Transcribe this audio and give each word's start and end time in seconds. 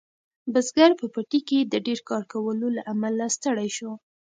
بزګر 0.53 0.91
په 0.99 1.05
پټي 1.13 1.39
کې 1.47 1.59
د 1.71 1.73
ډیر 1.85 1.99
کار 2.09 2.23
کولو 2.31 2.67
له 2.75 2.81
امله 2.93 3.25
ستړی 3.35 3.69
شو. 3.77 3.91